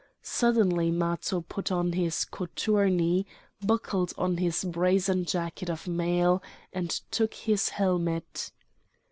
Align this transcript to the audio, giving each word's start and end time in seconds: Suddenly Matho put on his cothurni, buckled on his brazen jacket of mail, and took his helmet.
Suddenly 0.23 0.89
Matho 0.89 1.41
put 1.41 1.71
on 1.71 1.91
his 1.93 2.25
cothurni, 2.25 3.27
buckled 3.63 4.13
on 4.17 4.37
his 4.37 4.63
brazen 4.63 5.25
jacket 5.25 5.69
of 5.69 5.87
mail, 5.87 6.41
and 6.73 6.89
took 7.11 7.35
his 7.35 7.69
helmet. 7.69 8.49